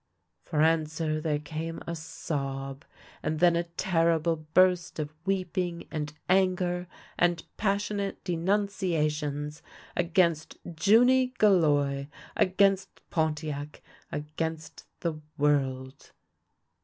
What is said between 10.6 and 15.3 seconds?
Junie Gauloir, against Pontiac, against the